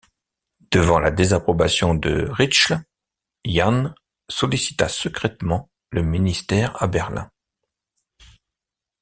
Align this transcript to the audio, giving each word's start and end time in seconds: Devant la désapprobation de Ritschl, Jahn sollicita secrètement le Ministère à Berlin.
Devant 0.71 0.97
la 0.97 1.11
désapprobation 1.11 1.93
de 1.93 2.27
Ritschl, 2.31 2.79
Jahn 3.45 3.93
sollicita 4.29 4.87
secrètement 4.89 5.69
le 5.91 6.01
Ministère 6.01 6.81
à 6.81 6.87
Berlin. 6.87 7.29